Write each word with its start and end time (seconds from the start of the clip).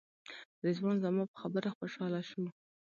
رضوان 0.65 0.95
زما 1.03 1.23
په 1.31 1.35
خبره 1.41 1.69
خوشاله 1.77 2.21
شو. 2.29 2.43